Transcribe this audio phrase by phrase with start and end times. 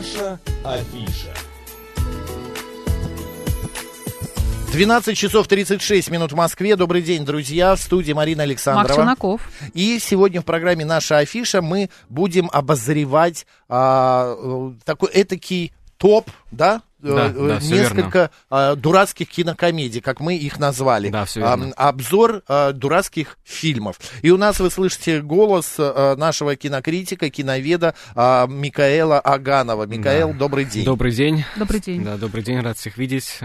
[0.00, 1.28] Наша афиша.
[4.72, 6.74] 12 часов 36 минут в Москве.
[6.74, 7.76] Добрый день, друзья.
[7.76, 8.86] В студии Марина Александрова.
[8.86, 9.50] Марк Челноков.
[9.74, 16.80] И сегодня в программе «Наша афиша» мы будем обозревать а, э, такой этакий топ, да?
[17.02, 21.08] Да, Э, да, Несколько а, дурацких кинокомедий, как мы их назвали.
[21.08, 21.72] Да, всё А, верно.
[21.76, 23.96] обзор а, дурацких фильмов.
[24.22, 29.84] И у нас вы слышите голос а, нашего кинокритика, киноведа а, Микаэла Аганова.
[29.86, 30.38] Микаэл, Да.
[30.38, 30.84] добрый день.
[30.84, 31.44] Добрый день.
[31.56, 32.04] Добрый день.
[32.04, 33.38] Да, добрый день, рад всех видеть.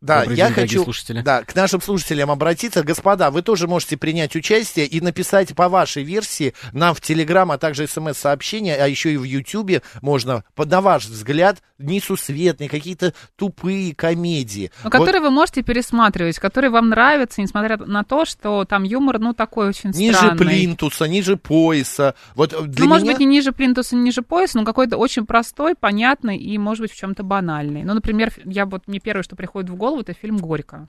[0.00, 1.22] Да, добрый я день, хочу слушатели.
[1.22, 2.84] Да, к нашим слушателям обратиться.
[2.84, 7.58] Господа, вы тоже можете принять участие и написать по вашей версии нам в Телеграм, а
[7.58, 14.70] также смс-сообщения, а еще и в Ютубе можно, на ваш взгляд, несусветные, какие-то тупые комедии.
[14.84, 19.18] Но Вот- которые вы можете пересматривать, которые вам нравятся, несмотря на то, что там юмор,
[19.18, 20.38] ну, такой очень ниже странный.
[20.38, 22.14] плинтуса, ниже пояса.
[22.36, 23.14] Вот э, для ну, может меня...
[23.14, 26.92] быть, не ниже плинтуса, не ниже пояса, но какой-то очень простой, понятный и, может быть,
[26.92, 27.82] в чем-то банальный.
[27.82, 30.88] Ну, например, я вот мне первое, что приходит в голову, это фильм «Горько».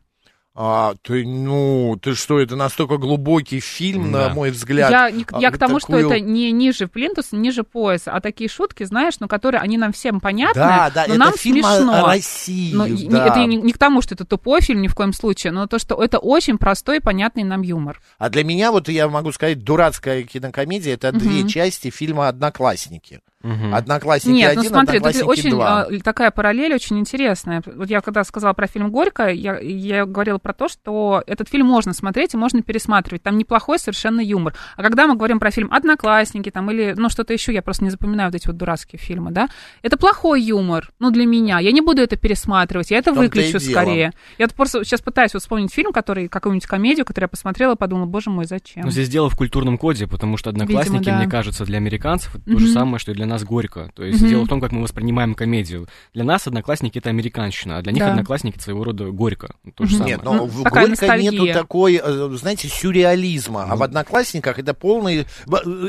[0.62, 4.34] А, ты, ну, ты что, это настолько глубокий фильм, на Да.
[4.34, 4.92] мой взгляд.
[4.92, 8.20] Я, не- я А, к тому, такую- что это не ниже плинтуса, ниже пояса, а
[8.20, 11.64] такие шутки, знаешь, ну, которые, они нам всем понятны, Да, да, но это нам фильм
[11.64, 11.94] смешно.
[12.04, 12.74] о России.
[12.74, 13.28] Ну, и- да.
[13.28, 15.80] Это не, не к тому, что это тупой фильм ни в коем случае, но то,
[15.80, 18.02] что это очень простой и понятный нам юмор.
[18.18, 21.48] А для меня, вот я могу сказать, дурацкая кинокомедия это две Мгм.
[21.48, 23.22] части фильма Одноклассники.
[23.42, 23.74] Мгм.
[23.74, 25.84] Одноклассники Нет, один, ну смотри, тут одноклассники очень два.
[25.84, 27.64] а, такая параллель очень интересная.
[27.66, 31.66] Вот я когда сказала про фильм «Горько», я, я говорила про то, что этот фильм
[31.68, 33.24] можно смотреть и можно пересматривать.
[33.24, 34.56] Там неплохой совершенно юмор.
[34.76, 37.92] А когда мы говорим про фильм «Одноклассники» там, или ну, что-то еще, я просто не
[37.92, 39.48] запоминаю вот эти вот дурацкие фильмы, да,
[39.84, 41.60] это плохой юмор, ну, для меня.
[41.60, 44.12] Я не буду это пересматривать, я это выключу скорее.
[44.38, 48.30] Я просто сейчас пытаюсь вот вспомнить фильм, который, какую-нибудь комедию, которую я посмотрела, подумала, боже
[48.30, 48.84] мой, зачем?
[48.84, 51.22] Ну, здесь дело в культурном коде, потому что одноклассники, Видимо, да.
[51.22, 53.92] мне кажется, для американцев это то же самое, что и для нас горько.
[53.96, 54.30] То есть Мгм.
[54.30, 55.88] дело в том, как мы воспринимаем комедию.
[56.14, 58.12] Для нас одноклассники это американщина, а для них Да.
[58.12, 59.54] одноклассники это своего рода горько.
[59.76, 59.98] То же Мгм.
[59.98, 60.16] самое.
[60.16, 61.32] Нет, но Ну, в Горько ностальгия.
[61.32, 63.64] нету такой, э, знаете, сюрреализма.
[63.64, 63.76] А Ну.
[63.78, 65.22] в Одноклассниках это полный...
[65.22, 65.26] Э,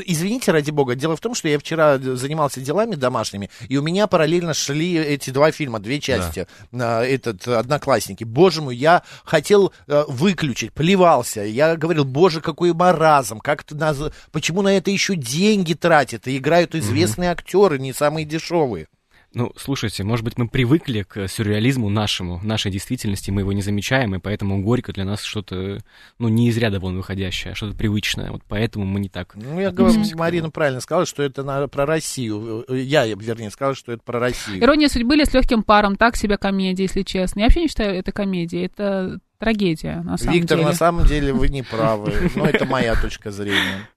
[0.05, 4.07] Извините, ради бога, дело в том, что я вчера занимался делами домашними, и у меня
[4.07, 8.23] параллельно шли эти два фильма, две части, а, этот э, Одноклассники.
[8.23, 11.41] Боже мой, я хотел э, выключить, плевался.
[11.41, 16.37] Я говорил, боже, какой маразм, как ты наз- почему на это еще деньги тратят, и
[16.37, 18.87] играют известные актеры, не самые дешевые.
[19.33, 24.13] Ну, слушайте, может быть, мы привыкли к сюрреализму нашему, нашей действительности, мы его не замечаем,
[24.13, 25.77] и поэтому горько для нас что-то,
[26.19, 28.29] ну, не из ряда вон выходящее, а что-то привычное.
[28.31, 29.33] Вот поэтому мы не так.
[29.35, 32.65] Ну, я говорю, Марина правильно сказала, что это на- про Россию.
[32.67, 34.61] Э, Я, вернее, сказал, что это про Россию.
[34.61, 37.39] Ирония судьбы или с легким паром, так себе комедия, если честно.
[37.39, 40.69] Я вообще не считаю это комедией, это трагедия, на самом Виктор, деле.
[40.69, 42.31] на самом деле вы не правы.
[42.35, 43.89] Но это моя точка зрения.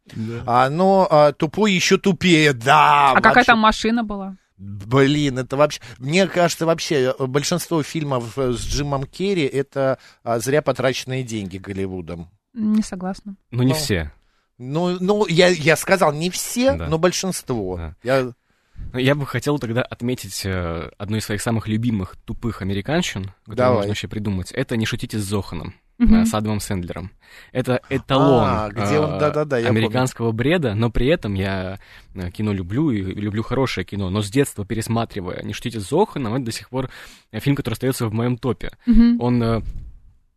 [0.47, 3.13] А, но а, тупой еще тупее, да.
[3.13, 3.47] А какая вообще.
[3.47, 4.37] там машина была?
[4.57, 5.81] Блин, это вообще...
[5.99, 11.59] Мне кажется, вообще э, большинство фильмов э, с Джимом Керри это а, зря потраченные деньги
[11.59, 12.31] Голливудом.
[12.55, 13.37] Не согласна.
[13.51, 14.13] Ну, не Ну, все.
[14.59, 16.87] Ну, ну я, я сказал не все, Да.
[16.89, 17.77] но большинство.
[17.77, 17.97] Да.
[18.03, 18.33] Я-
[18.93, 23.75] Я бы хотел тогда отметить э, одну из своих самых любимых тупых американщин, которую Давай.
[23.77, 24.53] можно вообще придумать.
[24.53, 27.11] Это «Не шутите с Зоханом», э, с Адамом Сэндлером.
[27.51, 31.79] Это эталон А, где он- э, да-да-да, я американского бреда, но при этом я
[32.15, 36.35] э, кино люблю и люблю хорошее кино, но с детства пересматривая «Не шутите с Зоханом»,
[36.35, 36.89] это до сих пор
[37.33, 38.71] фильм, который остается в моем топе.
[38.87, 39.21] Мгм.
[39.21, 39.65] Он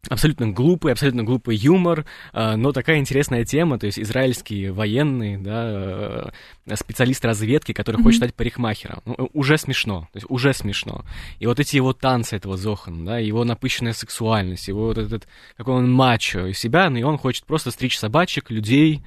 [0.09, 6.31] абсолютно глупый, абсолютно глупый юмор, э, но такая интересная тема, то есть израильский военный, да,
[6.67, 8.03] э, специалист разведки, который Мгм.
[8.03, 9.01] хочет стать парикмахером.
[9.05, 11.05] Ну, э, уже смешно, то есть уже смешно.
[11.39, 15.75] И вот эти его танцы этого Зохана, да, его напыщенная сексуальность, его вот этот, какой
[15.75, 19.01] он мачо из себя, ну, и он хочет просто стричь собачек, людей,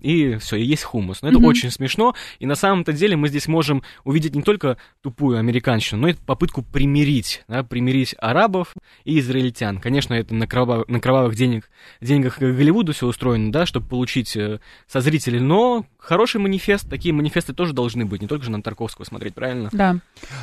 [0.00, 1.22] и все, и есть хумус.
[1.22, 1.46] Но это Мгм.
[1.46, 6.08] очень смешно, и на самом-то деле мы здесь можем увидеть не только тупую американщину, но
[6.08, 9.78] и попытку примирить, да, примирить арабов и израильтян.
[9.80, 11.70] Конечно, это на, кровав- на кровавых денег,
[12.00, 17.52] деньгах Голливуда все устроено, да, чтобы получить э, со зрителей, но хороший манифест, такие манифесты
[17.52, 19.70] тоже должны быть, не только же на Тарковского смотреть, правильно?
[19.72, 19.96] Да.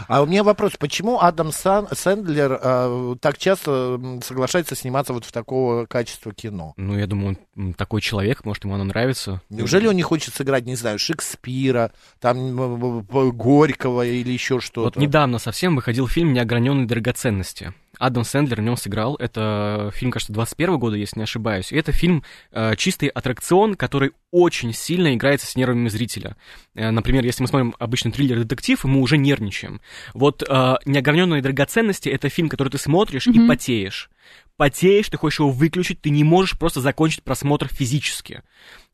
[0.08, 5.32] А у меня вопрос, почему Адам Сан- Сэндлер э, так часто соглашается сниматься вот в
[5.32, 6.74] такого качества кино?
[6.78, 9.42] Ну, я думаю, он такой человек, может, ему оно нравится.
[9.54, 13.02] Неужели он не хочет сыграть, не знаю, Шекспира, там
[13.32, 15.00] Горького или еще Вот что-то?
[15.00, 17.74] недавно совсем выходил фильм «Неограненные драгоценности».
[18.00, 19.16] Адам Сэндлер в нем сыграл.
[19.16, 21.72] Это фильм, кажется, 21 года, если не ошибаюсь.
[21.72, 26.36] И это фильм э, чистый аттракцион, который очень сильно играется с нервами зрителя.
[26.74, 29.80] Э, например, если мы смотрим обычный триллер-детектив, мы уже нервничаем.
[30.16, 33.46] Вот э, «Неограненные драгоценности»— это фильм, который ты смотришь mm-hmm.
[33.46, 34.10] и потеешь
[34.58, 38.44] потеешь, ты хочешь его выключить, ты не можешь просто закончить просмотр физически.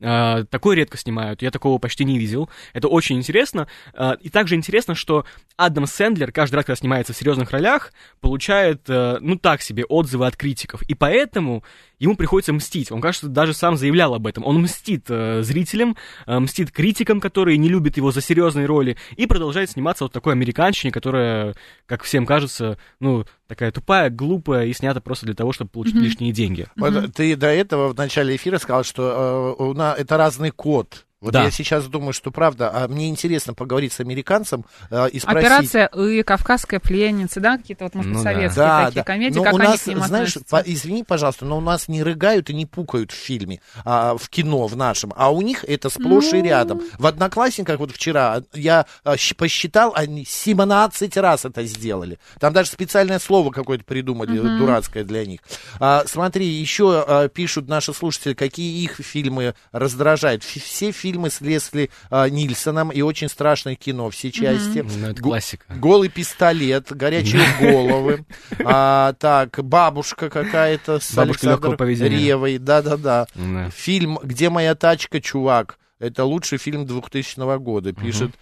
[0.01, 2.49] Uh, такое редко снимают, я такого почти не видел.
[2.73, 3.67] Это очень интересно.
[3.93, 5.25] Uh, и также интересно, что
[5.57, 7.91] Адам Сэндлер каждый раз, когда снимается в серьезных ролях,
[8.21, 10.81] получает, uh, ну так себе, отзывы от критиков.
[10.83, 11.63] И поэтому
[11.99, 12.91] ему приходится мстить.
[12.91, 14.45] Он, кажется, даже сам заявлял об этом.
[14.45, 19.27] Он мстит э, зрителям, э, мстит критикам, которые не любят его за серьезные роли, и
[19.27, 21.55] продолжает сниматься вот такой американщине, которая,
[21.85, 26.01] как всем кажется, ну, такая тупая, глупая и снята просто для того, чтобы получить mm-hmm.
[26.01, 26.67] лишние деньги.
[26.77, 31.05] Вот ты до этого в начале эфира сказал, что э, у нас, это разный код
[31.21, 31.43] вот да.
[31.43, 35.45] я сейчас думаю, что правда, а мне интересно поговорить с американцем э, и спросить...
[35.45, 38.85] Операция «И», «Кавказская пленница», да, какие-то вот, может быть, ну, советские да.
[38.85, 41.57] такие да, комедии, но как у они нас, к ним знаешь, по, извини, пожалуйста, но
[41.57, 45.29] у нас не рыгают и не пукают в фильме, а, в кино в нашем, а
[45.29, 46.37] у них это сплошь ну...
[46.37, 46.81] и рядом.
[46.97, 52.17] В «Одноклассниках» вот вчера я а, посчитал, они 17 раз это сделали.
[52.39, 54.57] Там даже специальное слово какое-то придумали, mm-hmm.
[54.57, 55.41] дурацкое для них.
[55.81, 60.43] А, смотри, еще а, пишут наши слушатели, какие их фильмы раздражают.
[60.43, 64.79] Все фильмы фильмы с Лесли а, Нильсоном и очень страшное кино, все части.
[64.79, 64.97] Mm-hmm.
[64.99, 65.65] Ну, это классика.
[65.69, 68.25] Голый пистолет, горячие головы.
[68.71, 72.57] А, так, бабушка какая-то с Бабушка Александром Ревой.
[72.57, 73.27] Да-да-да.
[73.73, 78.39] Фильм «Где моя тачка, чувак?» Это лучший фильм 2000 года, пишет uh-huh.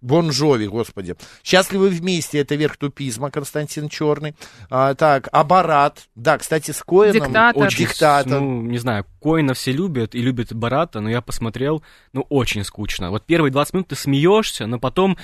[0.00, 1.16] Бон Джови, господи.
[1.42, 4.34] «Счастливы вместе»— это верх тупизма, Константин Черный.
[4.70, 6.08] А, так, «Абарат».
[6.14, 7.26] Да, кстати, с Коэном...
[7.26, 7.62] Диктатор.
[7.62, 8.40] Очень, диктатор.
[8.40, 11.82] Ну, не знаю, Коэна все любят и любят Барата, но я посмотрел,
[12.12, 13.10] ну, очень скучно.
[13.10, 15.18] Вот первые 20 минут ты смеешься, но потом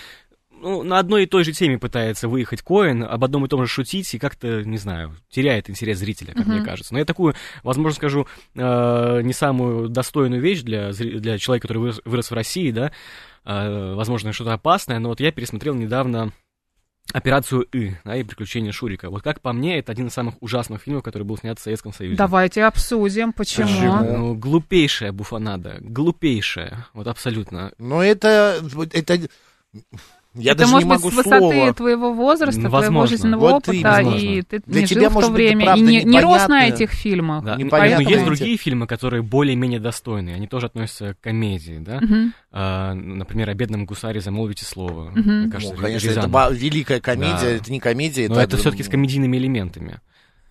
[0.64, 3.68] ну, на одной и той же теме пытается выехать Коэн, об одном и том же
[3.68, 6.52] шутить, и как-то, не знаю, теряет интерес зрителя, как uh-huh.
[6.52, 6.94] мне кажется.
[6.94, 12.00] Но я такую, возможно, скажу, э, не самую достойную вещь для, для человека, который вырос,
[12.06, 12.92] вырос в России, да,
[13.44, 16.32] э, возможно, что-то опасное, но вот я пересмотрел недавно
[17.12, 19.10] операцию И, да, и приключения Шурика.
[19.10, 21.92] Вот как по мне, это один из самых ужасных фильмов, который был снят в Советском
[21.92, 22.16] Союзе.
[22.16, 23.66] Давайте обсудим, почему.
[23.66, 24.18] почему?
[24.18, 27.72] Ну, глупейшая буфанада, глупейшая, вот абсолютно.
[27.76, 28.62] Но это,
[28.92, 29.28] это
[30.34, 31.72] я это даже может не могу быть с высоты слова.
[31.74, 32.86] твоего возраста, Возможно.
[32.88, 35.80] твоего жизненного вот опыта, и, и ты Для не тебя, жил в то время, и
[35.80, 37.44] не, не рос на этих фильмах.
[37.44, 37.56] Да.
[37.56, 38.04] Непонятно.
[38.04, 42.00] Но есть другие фильмы, которые более-менее достойные, они тоже относятся к комедии, да?
[42.00, 42.32] Мгм.
[42.52, 45.10] А, например, о бедном гусаре замолвите слово.
[45.10, 45.22] Мгм.
[45.22, 46.46] Мне Ну, кажется, конечно, Рязанов.
[46.46, 47.50] это великая комедия, Да.
[47.50, 50.00] это не комедия, Но это все-таки с комедийными элементами.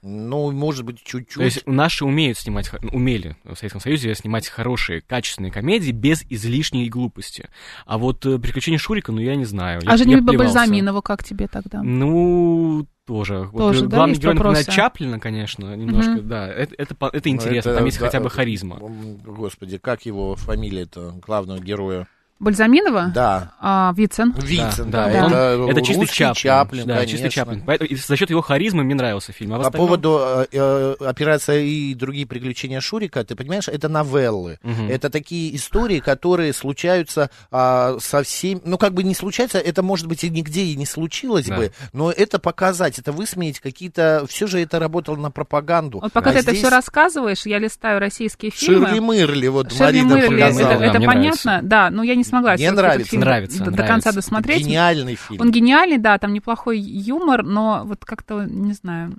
[0.03, 1.35] Ну, может быть, чуть-чуть.
[1.35, 6.89] То есть наши умеют снимать, умели в Советском Союзе снимать хорошие, качественные комедии без излишней
[6.89, 7.49] глупости.
[7.85, 9.81] А вот э, «Приключения Шурика», ну, я не знаю.
[9.85, 10.37] А я плевался.
[10.37, 11.81] Бальзаминова как тебе тогда?
[11.81, 13.49] Ну, тоже.
[13.51, 14.71] Вот, Тоже, э, да, главный герой, например, вопросы?
[14.71, 16.27] Чаплина, конечно, немножко, Мгм.
[16.27, 16.47] да.
[16.47, 18.79] Это, это, это Ну, интересно, это, там есть да, хотя бы харизма.
[18.79, 22.07] Господи, как его фамилия-то, главного героя?
[22.43, 23.11] Бальзаминова?
[23.13, 23.53] Да.
[23.59, 24.33] А, Вицин.
[24.37, 25.29] Вицин, Да, да.
[25.29, 26.35] да, он- это, Это чистый Чаплин.
[26.35, 27.11] Чаплин, да, конечно.
[27.17, 27.63] чистый Чаплин.
[27.65, 29.53] Поэтому, и за счет его харизмы мне нравился фильм.
[29.53, 34.59] А По остальном- поводу э, э, операция и другие приключения Шурика, ты понимаешь, это новеллы.
[34.63, 34.89] Мгм.
[34.89, 38.61] Это такие истории, которые случаются а, со всеми...
[38.65, 41.55] Ну, как бы не случаются, это, может быть, и нигде и не случилось Да.
[41.57, 44.25] бы, но это показать, это высмеять какие-то...
[44.27, 45.99] Все же это работало на пропаганду.
[45.99, 48.87] Вот пока А ты это здесь все рассказываешь, я листаю российские фильмы.
[48.87, 50.83] Ширли Мырли, вот Ширли Марина Мырли, это, показала.
[50.83, 51.67] Это мне понятно, нравится.
[51.67, 53.93] да, но я не смогла Мне нравится, фильм нравится, до, до нравится.
[53.93, 54.65] конца досмотреть.
[54.65, 55.41] Гениальный фильм.
[55.41, 59.13] Он гениальный, да, там неплохой юмор, но вот как-то, не знаю.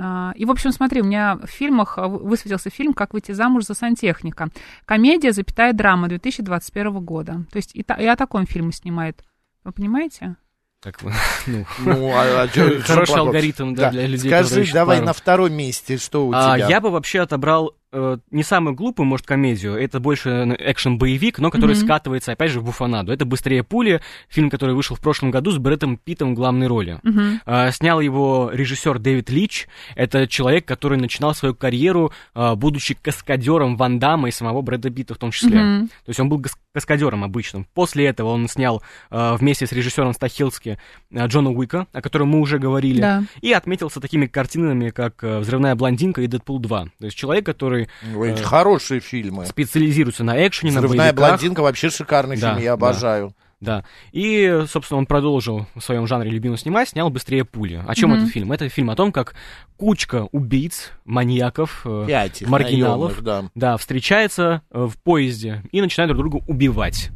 [0.00, 3.64] а, И, в общем, смотри, у меня в фильмах вы- высветился фильм «Как выйти замуж
[3.64, 4.48] за сантехника».
[4.86, 7.44] Комедия, запятая драма 2021 года.
[7.52, 9.22] То есть и, та- и о таком фильме снимает.
[9.64, 10.36] Вы понимаете?
[10.82, 11.12] Как вы-
[11.46, 15.06] ну, Ну, а- а чё- Хороший алгоритм, да, для людей, Скажи, давай пару.
[15.06, 16.68] на втором месте, что у А, тебя?
[16.68, 19.74] я бы вообще отобрал э, не самую глупую, может, комедию.
[19.74, 21.84] Это больше э, экшен-боевик, но который Мгм.
[21.84, 23.12] скатывается, опять же, в буфанаду.
[23.12, 27.00] Это «Быстрее пули», фильм, который вышел в прошлом году с Брэдом Питтом в главной роли.
[27.46, 29.68] А, Снял его режиссер Дэвид Лич.
[29.94, 35.18] Это человек, который начинал свою карьеру, будучи каскадером Ван Дамма и самого Брэда Питта в
[35.18, 35.60] том числе.
[35.60, 35.88] Мгм.
[35.88, 37.66] То есть он был каскадером обычным.
[37.74, 40.78] После этого он снял вместе с режиссером Стахилски
[41.12, 43.00] Джона Уика, о котором мы уже говорили.
[43.00, 43.22] Да.
[43.40, 46.90] И отметился такими картинами, как «Взрывная блондинка» и «Дэдпул 2».
[46.98, 47.83] То есть человек, который
[48.16, 49.46] Ой, э, хорошие фильмы.
[49.46, 51.28] специализируется на экшене, на «Взрывная боевиках.
[51.40, 52.74] блондинка» вообще шикарный Да, фильм, я да.
[52.74, 53.34] обожаю.
[53.60, 53.82] Да.
[54.12, 57.82] И, собственно, он продолжил в своем жанре любимого снимать, снял «Быстрее пули».
[57.86, 58.18] О чем Мгм.
[58.20, 58.52] этот фильм?
[58.52, 59.34] Это фильм о том, как
[59.78, 63.44] кучка убийц, маньяков, э, Пять их маргиналов, наемных, да.
[63.54, 67.10] да, встречается э, в поезде и начинают друг друга убивать.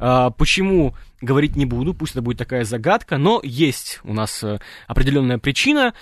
[0.00, 4.58] А, Почему говорить не буду, пусть это будет такая загадка, но есть у нас э,
[4.88, 5.94] определенная причина.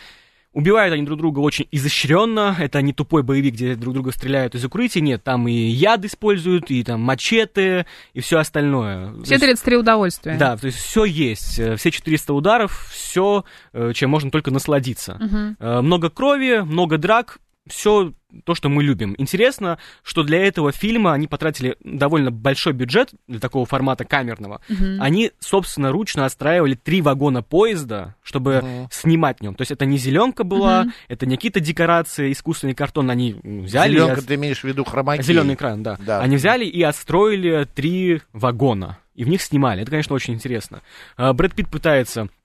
[0.52, 2.56] Убивают они друг друга очень изощренно.
[2.58, 5.00] Это не тупой боевик, где друг друга стреляют из укрытия.
[5.00, 9.14] Нет, там и яд используют, и там мачете, и все остальное.
[9.22, 10.36] Все 33 удовольствия.
[10.36, 11.60] Да, то есть все есть.
[11.60, 15.20] Э, все 400 ударов, все, э, чем можно только насладиться.
[15.20, 15.82] Угу.
[15.82, 17.38] Много крови, много драк,
[17.68, 18.12] все
[18.44, 19.14] то, что мы любим.
[19.18, 24.60] Интересно, что для этого фильма они потратили довольно большой бюджет для такого формата камерного.
[24.68, 24.98] Uh-huh.
[25.00, 28.86] Они, собственно, ручно отстраивали три вагона поезда, чтобы uh-huh.
[28.90, 29.54] снимать в нем.
[29.54, 30.90] То есть это не зеленка была, uh-huh.
[31.08, 33.10] это не какие-то декорации, искусственный картон.
[33.10, 33.94] Они взяли...
[33.94, 34.26] Зеленка, от...
[34.26, 35.24] ты имеешь в виду хромакей?
[35.24, 35.96] Зеленый экран, да.
[35.98, 36.20] да.
[36.20, 38.98] Они взяли и отстроили три вагона.
[39.16, 39.82] И в них снимали.
[39.82, 40.82] Это, конечно, очень интересно.
[41.16, 42.39] А, Брэд Питт пытается Э,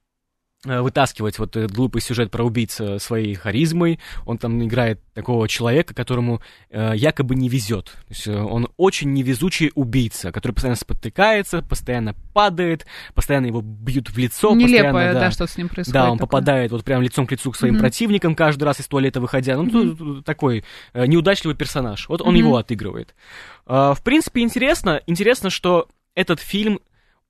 [0.65, 3.99] вытаскивать вот этот глупый сюжет про убийца своей харизмой.
[4.25, 7.85] Он там играет такого человека, которому э, якобы не везет.
[7.85, 14.09] То есть э, он очень невезучий убийца, который постоянно спотыкается, постоянно падает, постоянно его бьют
[14.09, 14.53] в лицо.
[14.53, 15.93] Нелепое, да, да, что с ним происходит.
[15.93, 16.27] Да, он такое.
[16.27, 17.79] попадает вот прям лицом к лицу к своим mm-hmm.
[17.79, 19.55] противникам каждый раз из туалета выходя.
[19.55, 20.23] Ну, mm-hmm.
[20.23, 22.09] такой э, неудачливый персонаж.
[22.09, 22.39] Вот он mm-hmm.
[22.39, 23.15] его отыгрывает.
[23.67, 26.79] Э, в принципе, интересно, интересно, что этот фильм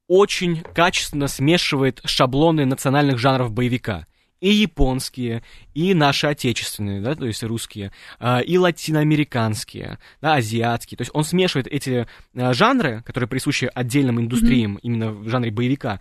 [0.07, 4.07] очень качественно смешивает шаблоны национальных жанров боевика.
[4.41, 5.43] И японские,
[5.73, 10.97] и наши отечественные, да, то есть русские, а, и латиноамериканские, да, азиатские.
[10.97, 14.81] То есть он смешивает эти а, жанры, которые присущи отдельным индустриям, mm-hmm.
[14.83, 15.99] именно в жанре боевика,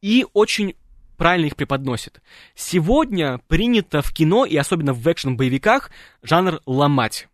[0.00, 0.74] и очень
[1.16, 2.22] правильно их преподносит.
[2.54, 5.90] Сегодня принято в кино, и особенно в экшен-боевиках,
[6.22, 7.28] жанр ломать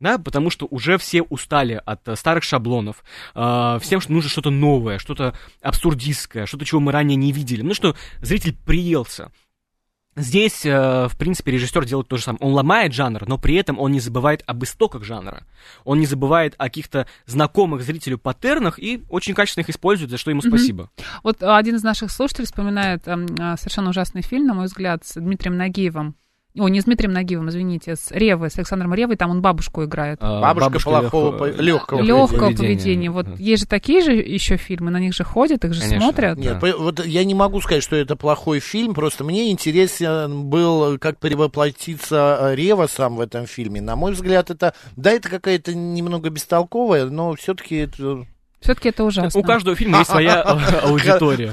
[0.00, 3.02] да, потому что уже все устали от э, старых шаблонов,
[3.34, 7.74] э, всем, что нужно что-то новое, что-то абсурдистское, что-то, чего мы ранее не видели, ну,
[7.74, 9.32] что зритель приелся.
[10.18, 12.40] Здесь, э, в принципе, режиссер делает то же самое.
[12.40, 15.44] Он ломает жанр, но при этом он не забывает об истоках жанра.
[15.84, 20.30] Он не забывает о каких-то знакомых зрителю паттернах и очень качественно их использует, за что
[20.30, 20.84] ему спасибо.
[20.84, 21.04] Mm-hmm.
[21.22, 23.26] Вот один из наших слушателей вспоминает э,
[23.58, 26.16] совершенно ужасный фильм, на мой взгляд, с Дмитрием Нагиевым
[26.60, 30.18] о, не с Дмитрием Нагиевым, извините, с Ревой, с Александром Ревой, там он бабушку играет.
[30.20, 32.56] А, бабушка, бабушка плохого, легкого, легкого поведения.
[32.56, 33.10] поведения.
[33.10, 36.00] Вот есть же такие же еще фильмы, на них же ходят, их же Конечно.
[36.00, 36.38] смотрят.
[36.38, 36.76] Нет, да.
[36.76, 42.38] вот я не могу сказать, что это плохой фильм, просто мне интересен был, как перевоплотиться
[42.40, 43.80] э, Рева сам в этом фильме.
[43.80, 48.26] На мой взгляд, это, да, это какая-то немного бестолковая, но все-таки это
[48.60, 49.38] все-таки это ужасно.
[49.38, 50.40] У каждого фильма есть своя
[50.82, 51.52] аудитория.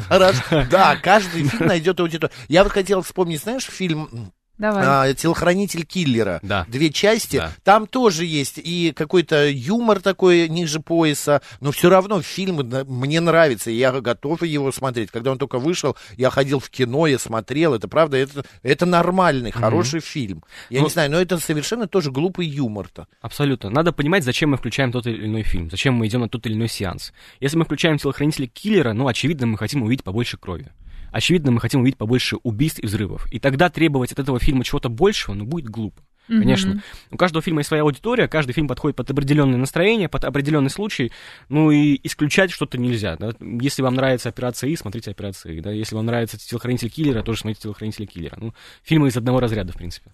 [0.72, 2.36] Да, каждый фильм найдет аудиторию.
[2.48, 4.84] Я вот хотел вспомнить, знаешь, фильм Давай.
[4.86, 6.40] А, телохранитель киллера.
[6.44, 6.66] Да.
[6.68, 7.38] Две части.
[7.38, 7.52] Да.
[7.64, 12.58] Там тоже есть и какой-то юмор такой ниже пояса, но все равно фильм
[12.88, 15.10] мне нравится, и я готов его смотреть.
[15.10, 17.74] Когда он только вышел, я ходил в кино, я смотрел.
[17.74, 19.60] Это правда, это, это нормальный, mm-hmm.
[19.60, 20.44] хороший фильм.
[20.70, 23.08] Я ну, не знаю, но это совершенно тоже глупый юмор-то.
[23.22, 23.72] Абсолютно.
[23.72, 26.54] Надо понимать, зачем мы включаем тот или иной фильм, зачем мы идем на тот или
[26.54, 27.12] иной сеанс.
[27.40, 30.72] Если мы включаем телохранителя киллера, ну, очевидно, мы хотим увидеть побольше крови
[31.14, 33.32] очевидно, мы хотим увидеть побольше убийств и взрывов.
[33.32, 36.02] И тогда требовать от этого фильма чего-то большего, ну, будет глупо.
[36.30, 36.40] Mm-hmm.
[36.40, 36.84] Конечно.
[37.12, 41.12] У каждого фильма есть своя аудитория, каждый фильм подходит под определенное настроение, под определенный случай.
[41.50, 43.18] Ну и исключать что-то нельзя.
[43.18, 43.34] Да?
[43.40, 45.60] Если вам нравится операция И, смотрите операцию И.
[45.60, 45.72] Да?
[45.72, 48.38] Если вам нравится телохранитель киллера, тоже смотрите телохранитель киллера.
[48.40, 48.54] Ну,
[48.84, 50.12] фильмы из одного разряда, в принципе.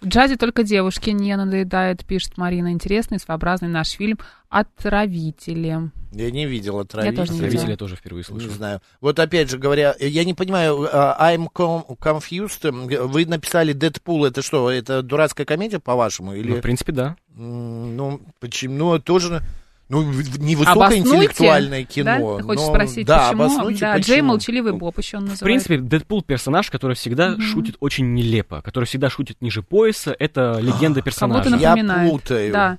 [0.00, 2.72] В джазе только девушки не надоедает, пишет Марина.
[2.72, 5.90] Интересный, своеобразный наш фильм «Отравители».
[6.12, 7.16] Я не видел «Отравители».
[7.16, 8.46] Я тоже не «Отравители» я тоже впервые слышу.
[8.46, 8.80] Не знаю.
[9.00, 11.48] Вот опять же говоря, я не понимаю, uh, I'm
[12.00, 12.70] confused.
[13.08, 14.24] Вы написали «Дэдпул».
[14.24, 16.32] Это что, это дурацкая комедия, по-вашему?
[16.32, 16.50] Или...
[16.52, 17.16] Ну, в принципе, да.
[17.34, 18.74] Ну, почему?
[18.74, 19.42] Ну, тоже...
[19.88, 22.04] Ну, не высокоинтеллектуальное кино.
[22.04, 22.36] Да?
[22.36, 22.74] Ты хочешь но...
[22.74, 23.48] спросить, да, почему?
[23.48, 23.98] Да, почему?
[23.98, 25.44] Джей Молчаливый Боб еще он называется.
[25.44, 27.40] В принципе, Дэдпул персонаж, который всегда mm-hmm.
[27.40, 30.14] шутит очень нелепо, который всегда шутит ниже пояса.
[30.18, 31.44] Это легенда персонажа.
[31.44, 32.04] Кого-то напоминает.
[32.04, 32.52] Я путаю.
[32.52, 32.78] Да.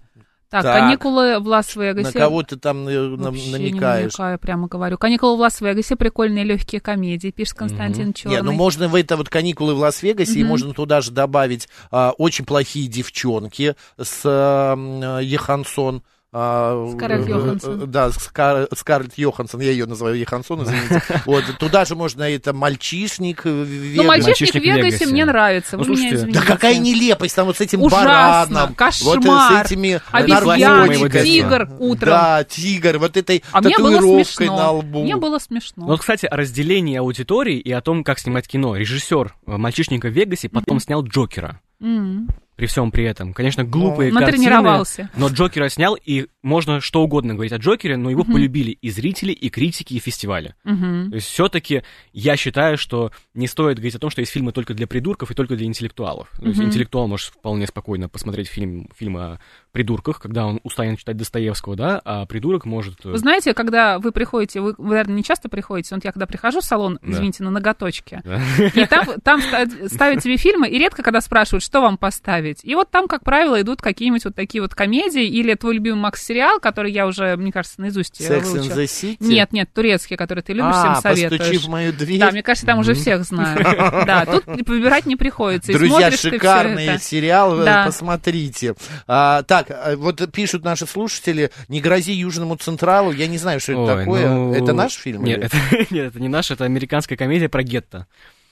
[0.50, 2.08] Так, так, каникулы в Лас-Вегасе.
[2.08, 3.60] На кого ты там Вообще намекаешь?
[3.60, 4.98] Не намекаю, прямо говорю.
[4.98, 8.14] Каникулы в Лас-Вегасе, прикольные легкие комедии, пишет Константин mm-hmm.
[8.14, 8.38] Черный.
[8.38, 10.42] Не, ну можно в это вот каникулы в Лас-Вегасе, mm-hmm.
[10.42, 16.02] и можно туда же добавить а, очень плохие девчонки с а, Ехансон.
[16.32, 17.82] А, Скарлетт э, Йоханссон.
[17.82, 21.02] Э, да, Скар, Скарлетт Йоханссон, я ее называю Йоханссон, извините.
[21.26, 23.96] Вот, туда же можно это мальчишник в.
[23.96, 27.82] Ну, мальчишник в Вегасе мне нравится, ну, меня Да какая нелепость, там вот с этим
[27.82, 28.76] бараном.
[28.76, 29.20] кошмар.
[29.20, 32.10] Вот с этими Обезьянник, тигр утром.
[32.10, 35.04] Да, тигр, вот этой а татуировкой на лбу.
[35.04, 35.86] Мне было смешно.
[35.86, 38.76] Ну, вот, кстати, о разделении аудитории и о том, как снимать кино.
[38.76, 41.60] Режиссер э, «Мальчишника в Вегасе» потом снял «Джокера».
[42.60, 43.34] При всем при этом.
[43.34, 44.84] Конечно, глупые ну, картины,
[45.16, 49.32] но Джокера снял, и можно что угодно говорить о Джокере, но его полюбили и зрители,
[49.32, 50.56] и критики, и фестивали.
[50.64, 51.10] Мгм.
[51.10, 54.74] То есть все-таки я считаю, что не стоит говорить о том, что есть фильмы только
[54.74, 56.30] для придурков и только для интеллектуалов.
[56.38, 59.40] То есть интеллектуал может вполне спокойно посмотреть фильм, фильм о
[59.72, 63.06] придурках, когда он устанет читать Достоевского, да, а придурок может...
[63.06, 66.62] э, Вы знаете, когда вы приходите, вы, наверное, не часто приходите, вот я когда прихожу
[66.62, 67.12] в салон, Да.
[67.12, 68.42] извините, на ноготочке, да.
[68.76, 72.64] и там, там ста- ставят тебе фильмы, и редко когда спрашивают, что вам поставить.
[72.64, 76.60] И вот там, как правило, идут какие-нибудь вот такие вот комедии, или твой любимый Макс-сериал,
[76.60, 78.74] который я уже, мне кажется, наизусть э, Sex and выучила.
[78.76, 79.18] the City?
[79.20, 81.40] Нет, нет, турецкий, который ты любишь, всем а, советуешь.
[81.40, 82.20] постучи в мою дверь.
[82.20, 83.60] Да, мне кажется, там уже всех знают.
[84.10, 85.74] Да, тут выбирать не приходится.
[85.74, 88.76] Друзья, шикарный сериал, э, посмотрите.
[89.08, 93.74] А, так, а, вот пишут наши слушатели, не грози Южному Централу, я не знаю, что
[93.74, 94.30] это такое.
[94.30, 95.24] ну, Это наш фильм?
[95.24, 95.52] Нет,
[95.92, 98.08] это не наш, это американская комедия про гетто.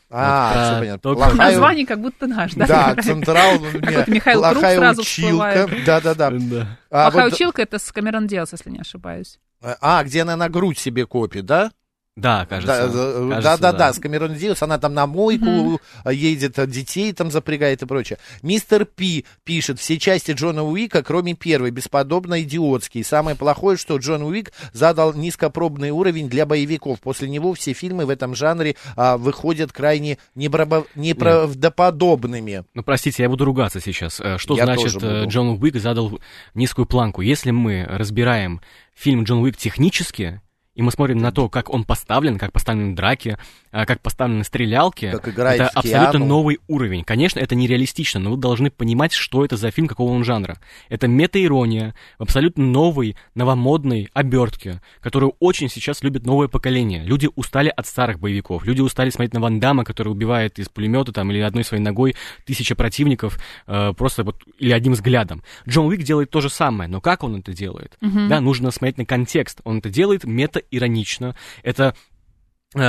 [0.10, 1.00] А, Вот, все понятно.
[1.00, 2.66] то, как- Плохая- Название как будто наш, да?
[2.66, 5.70] Да, Централ, у меня Михаил Круг плохая сразу училка.
[5.86, 6.30] Да-да-да.
[6.32, 6.68] Да.
[6.90, 9.40] А, Плохая вот- училка это с Камерон Диас, если не ошибаюсь.
[9.82, 11.72] а, где она на грудь себе копит, да?
[12.18, 12.88] Да, кажется.
[12.88, 15.80] Да, кажется, да, да, да, с Камерон Диас, она там на мойку Мгм.
[16.12, 18.18] едет, а детей там запрягает и прочее.
[18.42, 23.04] Мистер Пи пишет, все части Джона Уика, кроме первой, бесподобно идиотские.
[23.04, 27.00] Самое плохое, что Джон Уик задал низкопробный уровень для боевиков.
[27.02, 32.64] После него все фильмы в этом жанре а, выходят крайне небрабо- неправдоподобными.
[32.74, 34.20] Ну, простите, я буду ругаться сейчас.
[34.20, 35.26] Э, Что Я значит э.
[35.28, 36.20] Джон Уик задал
[36.56, 37.22] низкую планку?
[37.22, 38.62] Если мы разбираем
[38.96, 40.42] фильм Джон Уик технически,
[40.78, 43.40] и мы смотрим на то, как он поставлен, как поставлены драки,
[43.72, 46.26] э, как поставлены стрелялки, Как играет это в абсолютно Киану.
[46.28, 47.04] новый уровень.
[47.04, 50.60] Конечно, это нереалистично, но вы должны понимать, что это за фильм, какого он жанра.
[50.88, 57.04] Это мета-ирония в абсолютно новой, новомодной обертке, которую очень сейчас любит новое поколение.
[57.04, 58.64] Люди устали от старых боевиков.
[58.64, 62.16] Люди устали смотреть на Ван Дамма, который убивает из пулемета там, или одной своей ногой
[62.46, 65.42] тысяча противников э, просто вот, или одним взглядом.
[65.68, 67.98] Джон Уик делает то же самое, но как он это делает?
[68.00, 69.60] Да, нужно смотреть на контекст.
[69.64, 70.24] Он это делает
[70.72, 71.36] мета-иронично.
[71.64, 71.96] Это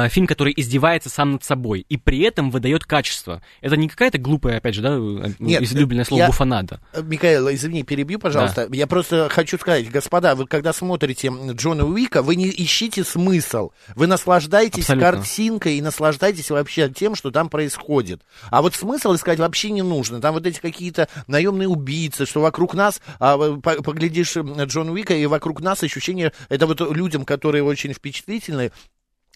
[0.09, 3.43] фильм, который издевается сам над собой и при этом выдает качество.
[3.61, 6.81] Это не какая-то глупая, опять же, да, э, Нет, излюбленное слово я- буфанада.
[6.93, 8.69] Э, Михаил, извини, перебью, пожалуйста.
[8.73, 13.71] Я просто хочу сказать, господа, вы когда смотрите Джона Уика, вы не ищите смысл.
[13.95, 15.13] Вы наслаждаетесь Абсолютно.
[15.13, 18.23] картинкой и наслаждаетесь вообще тем, что там происходит.
[18.51, 20.21] А вот смысл искать вообще не нужно.
[20.21, 25.61] Там вот эти какие-то наемные убийцы, что вокруг нас, а, поглядишь Джона Уика, и вокруг
[25.61, 28.73] нас ощущение, это вот людям, которые очень впечатлительны,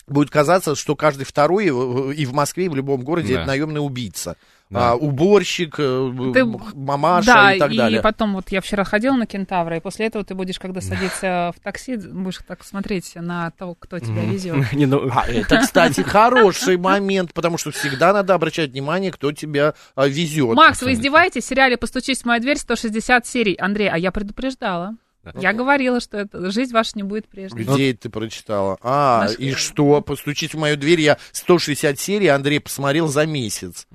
[0.07, 3.41] будет казаться, что каждый второй э, и в Москве, и в любом городе Да.
[3.41, 4.37] это наемный убийца.
[4.71, 4.93] Да.
[4.93, 8.01] А, уборщик, э, Ты- мамаша да, и так далее.
[8.01, 11.61] потом вот я вчера ходила на Кентавра, и после этого ты будешь, когда садиться в
[11.61, 14.55] такси, будешь так смотреть на того, кто тебя везет.
[14.73, 19.75] Не, ну, А это, кстати, хороший момент, потому что всегда надо обращать внимание, кто тебя
[19.95, 20.55] а, везет.
[20.55, 21.45] Макс, вы издеваетесь?
[21.45, 23.55] В сериале «Постучись в мою дверь» 160 серий.
[23.57, 24.97] Андрей, а я предупреждала.
[25.25, 25.33] Да.
[25.37, 27.63] Я говорила, что это, жизнь ваша не будет прежней.
[27.63, 28.77] Где это ты прочитала?
[28.83, 30.01] А, и что?
[30.01, 31.01] Постучить в мою дверь.
[31.01, 33.87] Я 160 серий, Андрей посмотрел за месяц.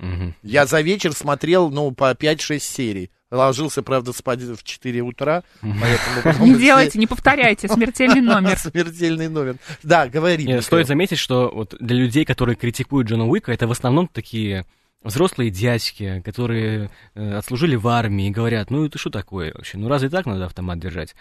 [0.42, 3.10] Я за вечер смотрел, ну, по 5-6 серий.
[3.30, 6.46] Ложился, правда, спать в 4 утра, поэтому...
[6.46, 8.56] Не делайте, не повторяйте, смертельный номер.
[8.58, 9.56] Смертельный номер.
[9.82, 10.62] Да, говори.
[10.62, 14.64] Стоит заметить, что вот для людей, которые критикуют Джона Уика, это в основном такие
[15.04, 19.88] взрослые дядьки, которые э, отслужили в армии и говорят, ну это что такое вообще, ну
[19.88, 21.14] разве так надо автомат держать?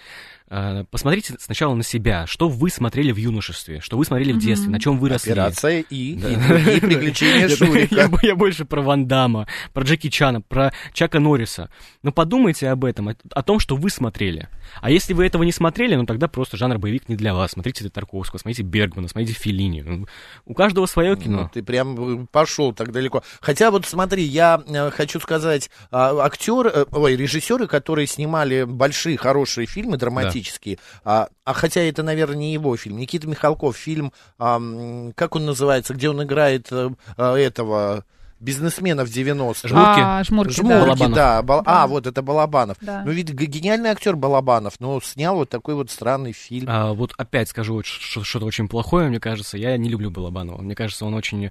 [0.49, 4.69] Э, посмотрите сначала на себя, что вы смотрели в юношестве, что вы смотрели в детстве,
[4.71, 5.31] на чем вы росли.
[5.31, 6.29] Операция И, Да.
[6.31, 7.95] и другие приключения Я- Шурика.
[7.95, 11.69] Я, я больше про Ван Дамма, про Джеки Чана, про Чака Норриса.
[12.01, 14.49] Но подумайте об этом, о, о том, что вы смотрели.
[14.81, 17.51] А если вы этого не смотрели, ну тогда просто жанр боевик не для вас.
[17.51, 19.81] Смотрите Тарковского, смотрите Бергмана, смотрите Феллини.
[19.81, 20.07] Ну,
[20.45, 21.51] У каждого свое Ну, кино.
[21.53, 23.23] ты прям пошел так далеко.
[23.41, 29.17] Хотя вот смотри, я э, хочу сказать, а, актеры, э, ой, режиссеры, которые снимали большие,
[29.17, 32.97] хорошие фильмы драматические, а, а хотя это, наверное, не его фильм.
[32.97, 38.03] Никита Михалков, фильм, как он называется, где он играет э, э, этого
[38.39, 39.67] бизнесмена в 90-х.
[39.67, 39.99] Жмурки.
[40.03, 40.85] А, жмурки, Жмурки, да.
[40.85, 41.15] Балабанов.
[41.15, 41.41] да.
[41.41, 41.83] Бал- Да.
[41.83, 42.77] А, вот это Балабанов.
[42.81, 43.03] Да.
[43.05, 46.67] Ну, ведь гениальный актер Балабанов, но снял вот такой вот странный фильм.
[46.69, 49.57] А, вот опять скажу что-то очень плохое, мне кажется.
[49.57, 50.61] Я не люблю Балабанова.
[50.61, 51.49] Мне кажется, он очень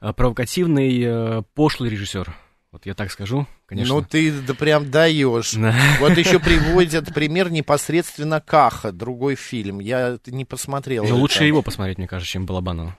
[0.00, 2.34] э, провокативный, э, пошлый режиссер.
[2.72, 3.96] Вот я так скажу, конечно.
[3.96, 5.52] Ну, ты да прям даешь.
[5.52, 5.74] Да.
[6.00, 9.78] Вот еще приводят пример непосредственно Каха, другой фильм.
[9.78, 11.04] Я не посмотрел.
[11.04, 11.14] Это.
[11.14, 12.96] лучше его посмотреть, мне кажется, чем Балабанова.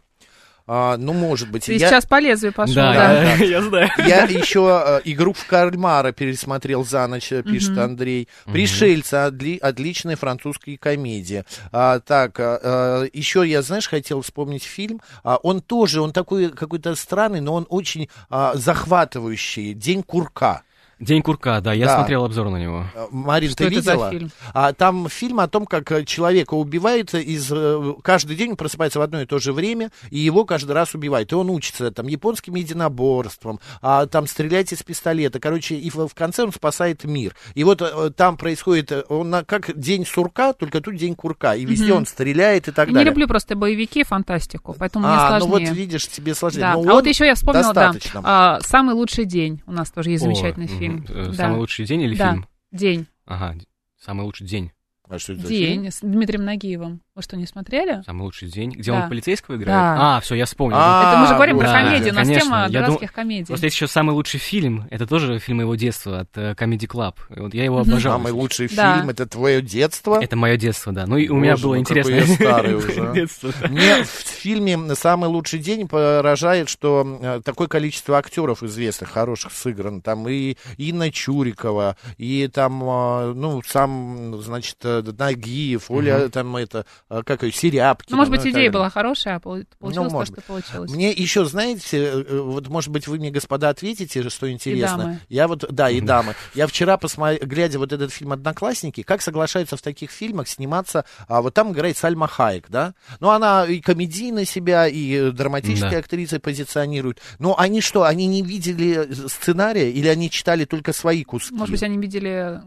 [0.65, 1.65] А, ну, может быть.
[1.65, 3.33] Ты Я, сейчас по лезвию пошел, Да, да.
[3.35, 3.89] я, я знаю.
[3.97, 7.77] я еще э, игру в кальмара пересмотрел за ночь, э, пишет.
[7.77, 8.29] Андрей.
[8.45, 11.45] Пришельцы, отли- отличная французская комедия.
[11.71, 15.01] А, так, а, еще я, знаешь, хотел вспомнить фильм.
[15.23, 19.73] А, он тоже, он такой какой-то странный, но он очень а, захватывающий.
[19.73, 20.61] День курка.
[21.03, 21.97] День курка, да, я Да.
[21.97, 22.85] смотрел обзор на него.
[22.95, 24.09] Э, Марин, Что ты это за видела?
[24.11, 24.31] фильм?
[24.53, 27.49] А, там фильм о том, как э, человека убивает из...
[27.51, 30.93] э, Каждый день он просыпается в одно и то же время, и его каждый раз
[30.95, 31.31] убивают.
[31.31, 35.39] И он учится там японским единоборствам, а, там стрелять из пистолета.
[35.39, 37.35] Короче, и в, в конце он спасает мир.
[37.55, 38.91] И вот э, там происходит...
[39.09, 41.55] Он на- как день сурка, только тут день курка.
[41.55, 41.97] И везде Мгм.
[41.97, 43.09] он стреляет и так Не далее.
[43.11, 45.69] люблю просто боевики, фантастику, поэтому а, мне ну сложнее.
[45.69, 46.61] вот видишь, тебе сложнее.
[46.61, 46.73] Да.
[46.75, 48.21] Но А вот еще я вспомнила, да, достаточно.
[48.23, 50.92] а, «Самый лучший день» у нас тоже есть замечательный О, фильм.
[50.93, 51.05] Мгм.
[51.09, 51.33] Э, Да.
[51.33, 52.31] Самый лучший день или Да.
[52.31, 52.47] фильм?
[52.71, 53.05] День.
[53.25, 53.55] Ага,
[53.99, 54.71] самый лучший день.
[55.09, 55.81] А что это за фильм?
[55.83, 57.01] День с Дмитрием Нагиевым.
[57.15, 58.01] Вы что, не смотрели?
[58.07, 58.71] Самый лучший день.
[58.71, 59.03] Где Да.
[59.03, 59.67] он полицейского играет?
[59.99, 60.17] Да.
[60.17, 60.77] А, все, я вспомнил.
[60.79, 62.41] А, Это мы же говорим про комедию, у нас конечно.
[62.43, 63.45] тема Я дум- дурацких комедий.
[63.45, 64.87] Просто есть еще самый лучший фильм.
[64.89, 67.13] Это тоже фильм моего детства от э, Comedy Club.
[67.29, 68.13] И Вот я его обожал.
[68.13, 68.95] Самый лучший Да.
[68.95, 70.19] фильм это твое детство.
[70.23, 71.05] Это мое детство, да.
[71.05, 71.83] Ну и у меня было я
[72.25, 73.13] старый уже, а.
[73.13, 73.53] детство.
[73.61, 73.67] да.
[73.67, 80.01] Мне в фильме «Самый лучший день» поражает, что э, такое количество актеров известных, хороших сыграно.
[80.01, 87.43] Там и Инна Чурикова, и там, э, ну, сам, значит, Нагиев, Оля, там это, как
[87.43, 88.15] ее, Серябкина.
[88.15, 90.91] Ну, может быть, ну, идея была хорошая, а пол- получилось то, может что получилось.
[90.91, 94.97] Мне еще, знаете, э, э, вот, может быть, вы мне, господа, ответите, что интересно.
[94.97, 95.19] дамы.
[95.29, 96.35] Я вот, да, и дамы.
[96.55, 101.41] Я вчера, посмотрел, глядя вот этот фильм «Одноклассники», как соглашаются в таких фильмах сниматься, а
[101.41, 102.93] вот там играет Сальма Хайек, да?
[103.19, 105.97] Ну, она и комедийно себя, и э, драматической Да.
[105.97, 107.19] актрисой позиционирует.
[107.39, 111.53] Но они что, они не видели э, сценария или они читали только свои куски?
[111.53, 112.61] Может быть, они видели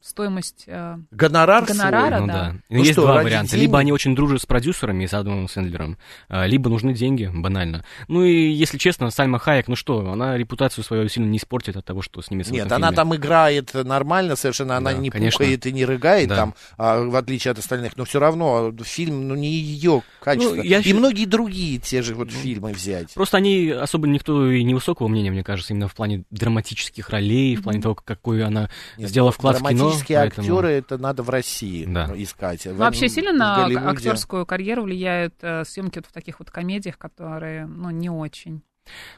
[0.00, 0.64] стоимость...
[0.68, 1.76] а, Гонорар свой?
[1.78, 2.20] Гонорара?
[2.20, 2.32] Ну да.
[2.32, 2.54] да.
[2.68, 3.52] Ну есть что, два варианта.
[3.52, 3.62] денег?
[3.62, 5.96] Либо они очень дружат с продюсерами, с Адамом Сэндлером,
[6.28, 7.84] а, либо нужны деньги, банально.
[8.08, 11.84] Ну и, если честно, Сальма Хайек, ну что, она репутацию свою сильно не испортит от
[11.84, 12.96] того, что снимется в Нет, она фильме.
[12.96, 15.38] там играет нормально совершенно, она Да, не конечно.
[15.38, 16.36] пукает и не рыгает Да.
[16.36, 20.54] там, а, в отличие от остальных, но все равно фильм, ну, не ее качество.
[20.56, 23.14] Ну, я и многие другие те же вот фильмы взять.
[23.14, 27.62] Просто они особо никто и невысокого мнения, мне кажется, именно в плане драматических ролей, в
[27.62, 29.58] плане того, какой она Нет, сделала в кино.
[29.68, 32.06] Драматические поэтому- актеры, это надо в России Да.
[32.08, 32.66] ну, искать.
[32.66, 36.98] В- Вообще в сильно на актерскую карьеру влияют э, съемки вот в таких вот комедиях,
[36.98, 38.62] которые, ну, не очень.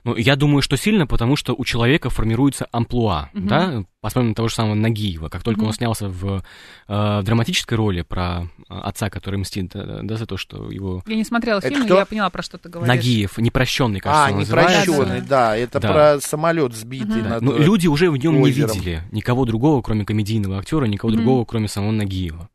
[0.04, 3.46] Ну, я думаю, что сильно, потому что у человека формируется амплуа, Мгм.
[3.48, 5.28] да, посмотрим на того же самого Нагиева.
[5.28, 5.68] Как только Мгм.
[5.68, 6.42] он снялся в
[6.88, 11.02] э, драматической роли про э, отца, который мстит, да, да, за то, что его...
[11.06, 11.98] Я не смотрела Это фильм, кто?
[11.98, 12.94] я поняла, про что ты говоришь.
[12.94, 15.92] Nagиев, непрощенный, кажется, А, он непрощенный, да, это Да.
[15.92, 17.28] про самолет сбитый Мгм.
[17.28, 17.42] над...
[17.42, 21.16] Ну, люди уже в нем не видели никого другого, кроме комедийного актера, никого Мгм.
[21.22, 22.48] другого, кроме самого Нагиева.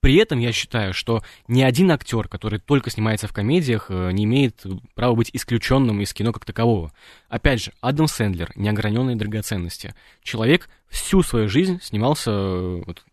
[0.00, 4.24] При этом я считаю, что ни один актер, который только снимается в комедиях, э, не
[4.24, 6.92] имеет права быть исключенным из кино как такового.
[7.28, 9.94] Опять же, Адам Сэндлер, неограненные драгоценности.
[10.22, 13.04] Человек всю свою жизнь снимался э, вот,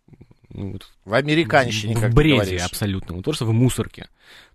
[0.50, 2.62] ну, вот В американщине, в как ты бреде говоришь.
[2.62, 4.08] абсолютно, вот просто в мусорке.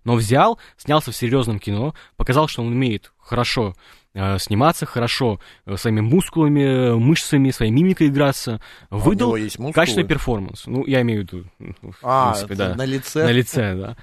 [0.05, 3.75] Но взял, снялся в серьезном кино, показал, что он умеет хорошо
[4.13, 9.35] сниматься, хорошо э, своими мускулами, э, мышцами, своей мимикой играться, А выдал
[9.73, 10.65] качественный перформанс.
[10.65, 12.75] Ну, я имею в виду, ну, в А, принципе, да.
[12.75, 13.23] на лице?
[13.23, 13.97] На лице, да.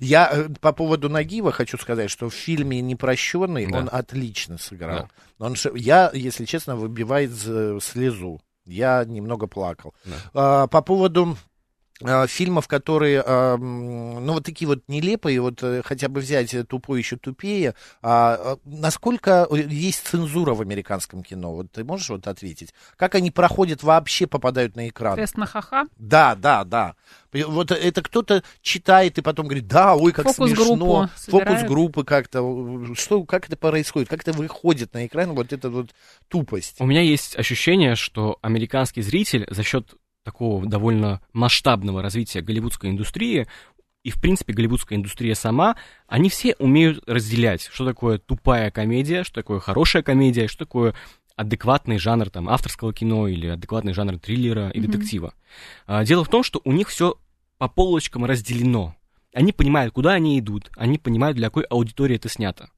[0.00, 3.78] Я э, по поводу Нагиева хочу сказать, что в фильме «Непрощенный» Да.
[3.78, 5.08] он отлично сыграл.
[5.38, 7.30] Он, ш- я, если честно, выбивает
[7.82, 8.40] слезу.
[8.66, 9.94] Я немного плакал.
[10.04, 10.12] Да.
[10.32, 11.36] А, по поводу
[12.26, 16.98] фильмов, которые, м, ну, вот такие вот нелепые, вот э, хотя бы взять э, «Тупой
[16.98, 21.54] еще тупее», а, насколько э, есть цензура в американском кино?
[21.54, 22.74] Вот ты можешь вот ответить?
[22.96, 25.16] Как они проходят, вообще попадают на экран?
[25.16, 25.86] Тест на ха-ха.
[25.96, 26.96] Да, да, да.
[27.32, 31.38] Вот это кто-то читает и потом говорит, да, ой, как Фокус-группу смешно.
[31.38, 32.94] Фокус-группы как-то.
[32.94, 34.08] Что, как это происходит?
[34.08, 35.90] Как это выходит на экран, вот эта вот
[36.28, 36.76] тупость?
[36.80, 43.46] У меня есть ощущение, что американский зритель за счет такого довольно масштабного развития голливудской индустрии
[44.02, 45.76] и, в принципе, голливудская индустрия сама,
[46.08, 50.94] они все умеют разделять, что такое тупая комедия, что такое хорошая комедия, что такое
[51.36, 54.90] адекватный жанр там, авторского кино или адекватный жанр триллера и Мгм.
[54.90, 55.34] детектива.
[55.86, 57.16] А, Дело в том, что у них все
[57.58, 58.94] по полочкам разделено.
[59.32, 62.70] Они понимают, куда они идут, они понимают, для какой аудитории это снято.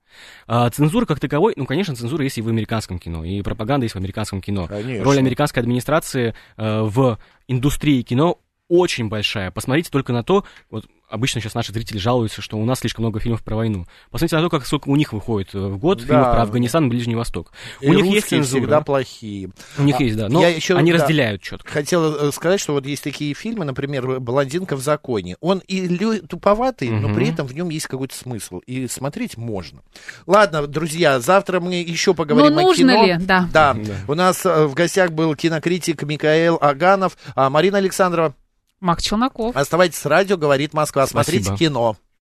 [0.46, 3.94] А, цензура как таковой, ну, конечно, цензура есть и в американском кино, и пропаганда есть
[3.94, 4.66] в американском кино.
[4.66, 5.04] Конечно.
[5.04, 8.38] Роль американской администрации э, в индустрии кино
[8.68, 9.50] очень большая.
[9.50, 13.20] Посмотрите только на то, вот обычно сейчас наши зрители жалуются, что у нас слишком много
[13.20, 13.86] фильмов про войну.
[14.10, 16.04] Посмотрите на то, как сколько у них выходит э, в год Да.
[16.06, 17.52] фильмов про Афганистан и Ближний Восток.
[17.80, 18.60] И у них есть цензура.
[18.60, 19.50] всегда плохие.
[19.78, 20.28] У них А, есть, да.
[20.28, 20.98] Но я еще, они да.
[20.98, 21.70] разделяют четко.
[21.70, 25.36] Хотел э, сказать, что вот есть такие фильмы, например, «Блондинка в законе».
[25.40, 27.14] Он и лю- туповатый, но Мгм.
[27.16, 28.58] при этом в нем есть какой-то смысл.
[28.66, 29.82] И смотреть можно.
[30.26, 33.04] Ладно, друзья, завтра мы еще поговорим Ну, о нужно кино.
[33.04, 33.16] ли?
[33.20, 33.48] Да.
[33.52, 33.74] Да.
[33.74, 33.94] Да.
[34.08, 38.34] у нас э, в гостях был кинокритик Микаэл Аганов, а Марина Александрова.
[38.80, 39.56] Макс Челноков.
[39.56, 41.06] Оставайтесь с радио, говорит Москва.
[41.06, 41.58] Смотрите Спасибо.
[41.58, 41.96] кино.